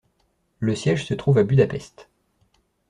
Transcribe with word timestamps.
Le 0.57 0.73
siège 0.73 1.05
se 1.05 1.13
trouve 1.13 1.37
à 1.37 1.43
Budapest. 1.43 2.09